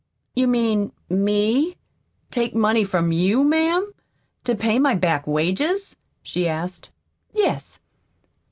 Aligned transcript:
"You 0.33 0.47
mean 0.47 0.93
ME 1.11 1.75
take 2.31 2.55
money 2.55 2.83
from 2.83 3.11
you, 3.11 3.43
ma'am, 3.43 3.93
to 4.45 4.55
pay 4.55 4.79
my 4.79 4.95
back 4.95 5.27
wages?" 5.27 5.95
she 6.23 6.47
asked. 6.47 6.89
"Yes." 7.35 7.77